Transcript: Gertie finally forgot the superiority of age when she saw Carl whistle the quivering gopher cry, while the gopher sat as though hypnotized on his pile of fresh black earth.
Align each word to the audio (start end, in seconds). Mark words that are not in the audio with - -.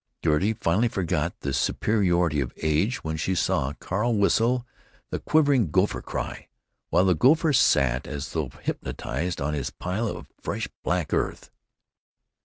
Gertie 0.25 0.53
finally 0.53 0.87
forgot 0.87 1.41
the 1.41 1.53
superiority 1.53 2.39
of 2.41 2.53
age 2.59 3.03
when 3.03 3.17
she 3.17 3.35
saw 3.35 3.73
Carl 3.73 4.15
whistle 4.17 4.65
the 5.11 5.19
quivering 5.19 5.69
gopher 5.69 6.01
cry, 6.01 6.47
while 6.89 7.05
the 7.05 7.13
gopher 7.13 7.53
sat 7.53 8.07
as 8.07 8.31
though 8.33 8.49
hypnotized 8.63 9.39
on 9.39 9.53
his 9.53 9.69
pile 9.69 10.07
of 10.07 10.25
fresh 10.41 10.67
black 10.83 11.13
earth. 11.13 11.51